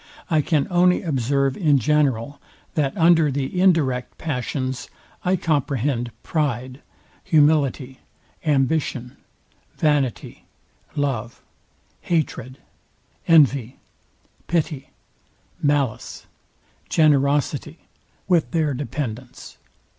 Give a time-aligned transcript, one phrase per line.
[0.31, 2.41] I can only observe in general,
[2.73, 4.89] that under the indirect passions
[5.23, 6.81] I comprehend pride,
[7.23, 7.99] humility,
[8.43, 9.15] ambition,
[9.77, 10.45] vanity,
[10.95, 11.43] love,
[12.01, 12.57] hatred,
[13.27, 13.77] envy,
[14.47, 14.89] pity,
[15.61, 16.25] malice,
[16.89, 17.81] generosity,
[18.27, 19.57] with their dependants.